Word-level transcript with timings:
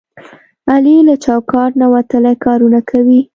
علي 0.71 0.95
له 1.07 1.15
چوکاټ 1.25 1.71
نه 1.81 1.87
وتلي 1.93 2.33
کارونه 2.45 2.79
کوي. 2.89 3.19